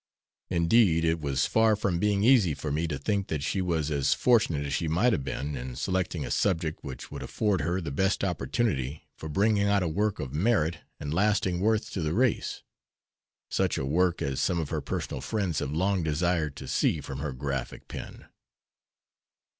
[0.49, 4.15] Indeed it was far from being easy for me to think that she was as
[4.15, 7.91] fortunate as she might have been in selecting a subject which would afford her the
[7.91, 12.63] best opportunity for bringing out a work of merit and lasting worth to the race
[13.51, 17.19] such a work as some of her personal friends have long desired to see from
[17.19, 18.25] her graphic pen.